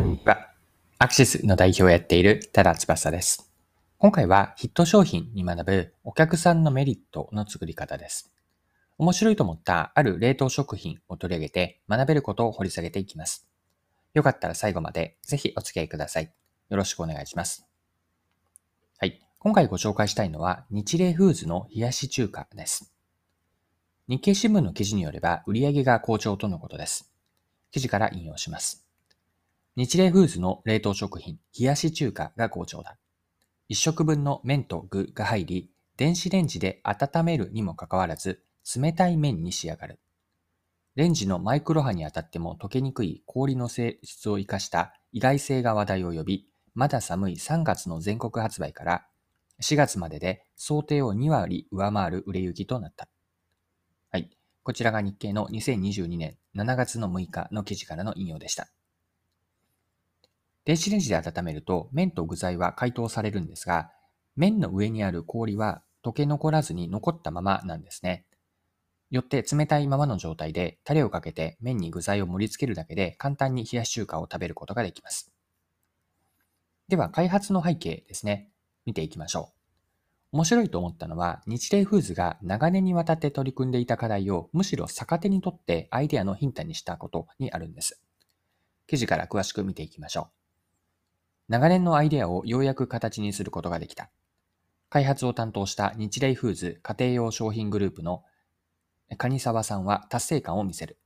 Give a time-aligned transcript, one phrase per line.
[0.00, 0.48] こんにちは。
[0.98, 3.52] アクシスの代表をやっている多田翼です。
[3.98, 8.32] 今回はヒット商品に学ぶお客さんのメリットの作り方です。
[8.96, 13.46] 面白いと思ったある冷凍食品を取り上げて学べることを掘り下げていきます。
[14.14, 16.32] よかったら最後までぜひお付き合いください。
[16.70, 17.66] よろしくお願いします。
[18.96, 19.20] はい。
[19.38, 22.90] 今回ご紹介したいのは日霊フーズの冷やし中華です。
[24.08, 27.12] 日経新聞の記事によれば売り上げが好調とのことです。
[27.70, 28.89] 記事から引用します。
[29.76, 32.96] 日霊フーズの冷凍食品、冷やし中華が好調だ。
[33.68, 38.42] 一食分の麺と具が入り、電子レンジで温めるにもかかわらず、
[38.76, 40.00] 冷たい麺に仕上がる。
[40.96, 49.06] レンジのマイクロ波に当たっても溶けにくい氷の性質を生かした意外性が話題を呼び、まだ寒い3月の全国発売から
[49.62, 53.08] 4月までで想定を2割上回る売れ行きとなった。
[54.10, 54.30] はい。
[54.64, 58.68] こちらが日経の2022年7月の6日の記事からの引用でした。
[60.64, 63.90] 電子レンジで温めると麺と具材は解凍されるんですが、
[64.36, 68.24] 麺の上にある氷は溶け残らずに残ったままなんですね。
[69.10, 75.32] よって冷たいままの状態でタレをかけて麺に具材を盛り付けるだけで簡単に冷やし中華を食べることができます。
[76.88, 78.50] では開発の背景ですね。
[78.86, 79.52] 見ていきましょ
[80.32, 80.36] う。
[80.36, 88.00] 面白いと思ったのは日霊フーズが長年にわたって取り組んでいた課題をむしろ逆手にとってアイデアのヒントにしたことにあるんです。
[88.86, 90.39] 記事から詳しく見ていきましょう。
[91.50, 94.08] 長年のアイデアをようやく形にすることができた。
[94.88, 98.22] 開発を担当した日霊フーズ家庭用商品グループの
[99.18, 100.96] 蟹沢さんは達成感を見せる。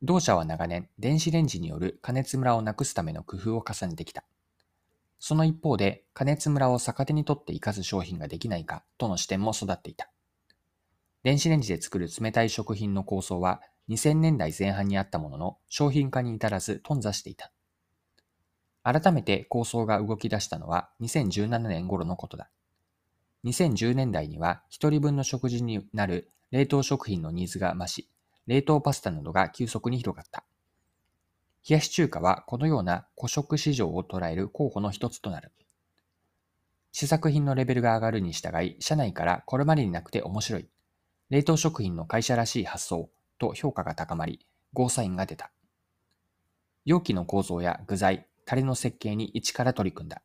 [0.00, 4.24] 同社は長年、電子レンジによる加熱ムラをなくすための工夫を重ねてきた。
[5.18, 10.10] その一方で、加熱ムラを逆手にとって活かす商品ができないかとの視点も育っていた。
[11.24, 17.52] 電子レンジで作る冷たい食品の構想は2000年代前半にあったものの商品化に至らず頓挫していた。
[18.82, 22.50] 改めて構想が動き出したのは2017年頃のことだ。
[23.44, 28.08] 2010年代には一人分の食事になる冷凍食品のニーズが増し、
[28.46, 30.44] 冷凍パスタなどが急速に広がった。
[31.68, 35.52] 冷やし中華はこのような古食市場を捉える候補の一つとなる。
[36.90, 40.68] 試作品のレベルが上がるに従い、社内からこれまでになくて面白い。
[41.30, 44.44] 冷凍食品の会社らしい発想と評価が高まり、
[44.74, 45.50] ゴーサインが出た。
[46.84, 50.22] 容器の構造や具材、タレの設計に一から取り組んだ。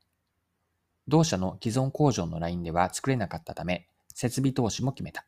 [1.08, 5.26] 同社の既存工場のラインでは作れなかったため、設備投資も決めた。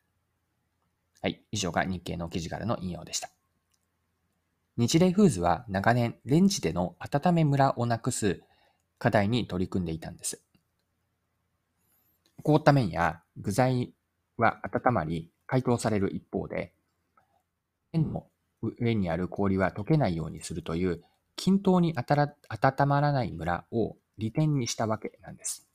[1.22, 3.30] はい、以上が日経の記事からの引用でした。
[4.78, 8.42] 日霊フーズは長年レンジでの温めムラをなくす
[8.98, 10.42] 課題に取り組んでいたんです。
[12.44, 13.94] 凍った麺や具材
[14.38, 16.74] は温まり解凍される一方で、
[17.92, 18.28] 麺の
[18.62, 21.04] 上にある氷は溶けないようにするという
[21.40, 22.36] 均等に温
[22.86, 25.66] まらない村を利点にしたわけなんです。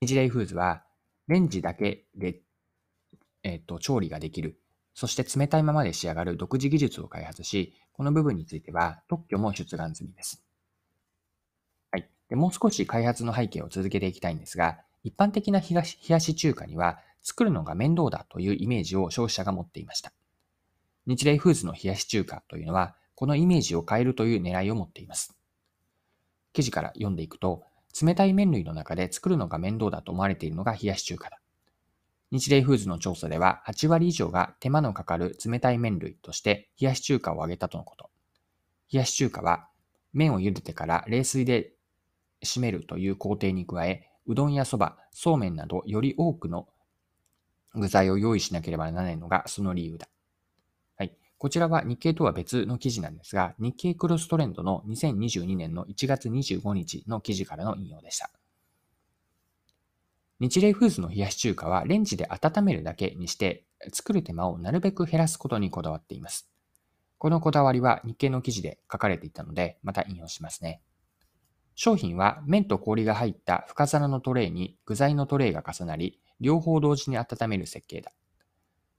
[0.00, 0.82] ニジレイフーズは、
[1.28, 2.40] レンジだけで、
[3.44, 4.58] えっ、ー、と、調理ができる、
[4.94, 10.44] そして冷たいままで仕上がる独自技術を開発し、この部分については特許も出願済みです。
[11.92, 12.10] はい。
[12.28, 15.66] でもう少し開発の背景を続けていきたいんですが、一般的な冷
[16.08, 20.12] やし中華には作るのが面倒だというイメージを消費者が持っていました。
[21.06, 25.34] 日霊フーズの冷やし中華というのはこのイメージを変えるという狙いを持っています。
[26.52, 27.64] 記事から読んでいくと、
[28.00, 31.40] 冷たい麺類の中で作るのが面倒だと思われているのが冷やし中華だ。
[32.30, 38.10] 日霊フーズの調査では8割以上が手間のかかる冷たい麺類として冷やし中華を挙げたとのこと。
[38.92, 39.68] 冷やし中華は
[40.12, 41.72] 麺を茹でてから冷水で
[42.44, 46.68] 締めるという工程に加え、うどんやそば、そうめんなどより多くの
[47.74, 50.08] 具材を用意しなければならないのがその理由だ。
[51.38, 58.30] こちらは日経とは別の記事なんですが、日経クロストレンドの2022年の1月25日の記事からの引用でした。
[60.40, 66.48] 日霊フーズの冷やし中華はレンジで温めるだけにして作る手間をなるべく減らすことにこだわっています。
[67.18, 70.80] このこだわりは日経の記事で書かれていたので、また引用しますね。
[71.74, 78.12] 商品は麺と氷が入った深皿のトレイに具材のトレイが重なり、両方同時に温める設計だ。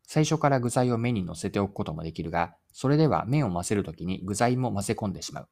[0.08, 5.50] 最初から具材を麺に乗せておくこともできるが、それでは麺を混ぜるときに具材も混ぜ込んでしまう。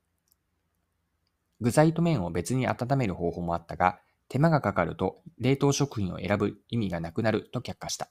[1.59, 3.99] 具材と麺を別に温める方法もあったが、
[4.29, 8.09] 手間がかかると冷凍食品を選ぶ意味がなくなると却下した。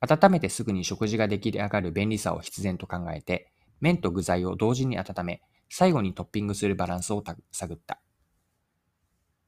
[0.00, 3.50] 温めてすぐに食事が出来上がる便利さを必然と考えて、
[3.80, 8.00] 麺と具材を同時に温め、最後にトッピングするバランスを探った。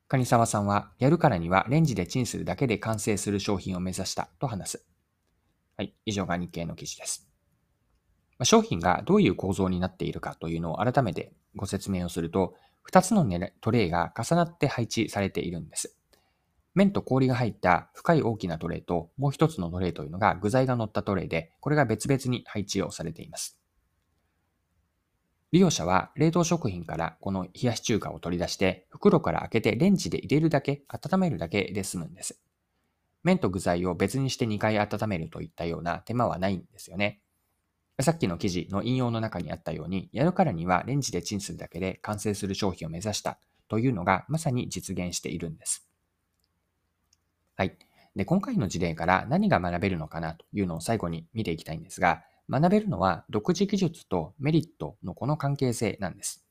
[0.09, 4.90] 蟹沢さんは、やるからにはレンジでチンするだけで完成する商品を目指したと話す。
[5.81, 7.27] はい、以上が日経の記事です。
[8.43, 12.53] 商品がどういう構造になっているかというのを改めてご説明をすると、
[12.93, 13.27] 2つの
[13.63, 15.97] トレイが重なって配置されているんです。
[16.75, 23.59] 麺と氷が入った深い大きなトレイと、もう一つのトレイというのが具材が乗ったトレイで、これが別々に配置をされています。
[25.51, 32.39] 利用者は冷凍食品からこの冷やし中華を取り出して、袋から開けてレンジで入れるだけ、温めるだけで済むんです。
[33.23, 37.21] 麺と具材を別にして2回温めるといったような手間はないんですよね。
[38.01, 43.39] さっきの記事の引用の中にあったように、やるからにはレンジでチンするだけで完成する商品を目指した
[43.69, 45.87] というのがまさに実現しているんです。
[47.57, 47.77] はい。
[48.17, 56.45] で、今回の事例から何が学べるのかなというのを最後に見ていきたいんですが、学べるのは独自技術とメリットのこの関係性なんです。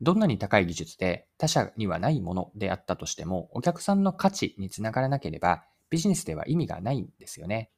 [0.00, 7.70] どんなに高い技術で他社にはないものであったとしても、お客さんの価値につながらなければ、ビジネスでは意味がないんですよね。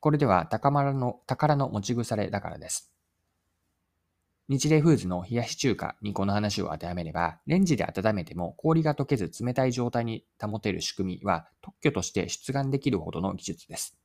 [0.00, 2.92] これでは宝の宝の持ち腐れだからです。
[4.48, 13.98] 日霊フーズの冷やし中華にこの話を当てはめれば、レンジで温めても氷が溶けず冷たい状態に保てる仕組みは特許として出願できるほどの技術です。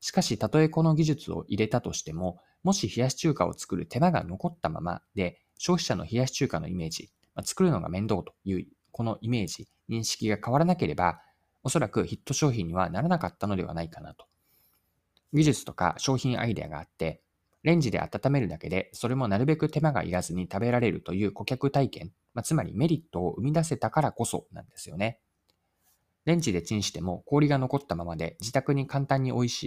[0.00, 11.20] しかし、たとえこの技術を入れたとしても、もし冷やし中華を作る手間が残ったままで、消費者の冷やし中華のイメージ、まあ、作るのが面倒というこのイメージ、認識が変わらなければ、
[11.62, 14.24] おそらくヒット商品にはならなかったのではないかなと。
[15.34, 17.20] 技術とか商品アイデアがあって、
[17.62, 25.18] レンジで温めるだけで、それもなるべく手間がいらずに食べられるという顧客体験、まあ、つまりメリットを生み出せたからこそなんですよね。
[26.24, 29.62] レンジでチンしても氷が残ったままで自宅に簡単に美味し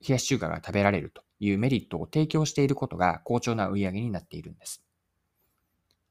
[0.00, 4.82] い冷やし中華が食べられるというメリットを提供していることが好調な売り上げになっているんです。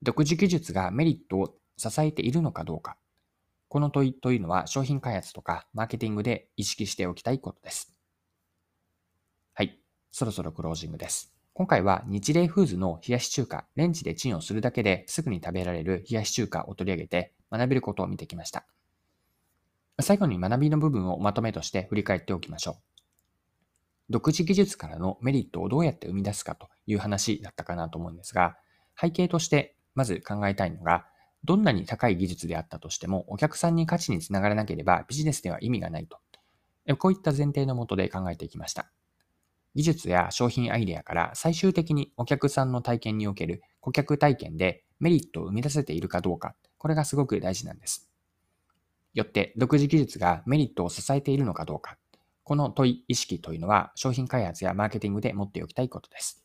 [0.01, 2.97] 独自技術がメリットを支えているのかどうか。
[3.67, 7.93] この問いというのは商品開発とかマーケティングで意識しておきたいことです。
[9.53, 9.79] はい。
[10.11, 11.33] そろそろクロージングです。
[11.53, 18.65] 今回は日霊フーズの冷やし中華、レンジでチンをするだけですぐに食べられる冷やし中華を取り上げて学べることを見てきました。
[20.01, 22.88] 最後に学びの部分をまとめとして振り返っておきましょう。
[24.09, 28.57] 独自技術からのメリットをどうやって生み出すかという話だったかなと思うんですが、
[28.99, 31.05] 背景としてまず考えたいのが、
[31.45, 36.17] どんなに高い技術であったとしても、お客さんに価値につながらなければビジネスでは意味がないと。
[36.97, 38.91] こういった前提のもとで考えていきました。
[39.75, 48.09] 技術や商品アイデアから最終的にお客さんの体験における顧客体験でメリットを生み出せているかどうか、これがすごく大事なんです。
[49.13, 51.97] よって、独自技術がメリットを支えているのかどうか、
[52.49, 56.43] この問い意識というのは商品開発やマーケティングで持っておきたいことです。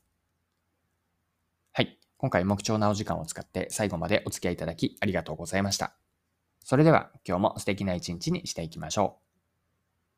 [1.72, 1.98] はい。
[2.18, 5.96] 今回も貴重なお時間を使って最後までお付き合いいただきありがとうございました。
[6.62, 9.23] それでは今日も素敵な一日にしていきましょう。